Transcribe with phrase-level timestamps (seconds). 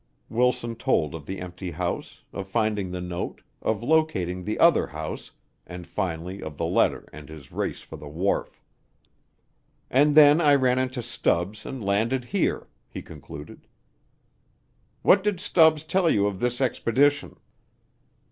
[0.29, 5.29] Wilson told of the empty house, of finding the note, of locating the other house,
[5.67, 8.63] and finally of the letter and his race for the wharf.
[9.91, 13.67] "And then I ran into Stubbs and landed here," he concluded.
[15.03, 17.35] "What did Stubbs tell you of this expedition?"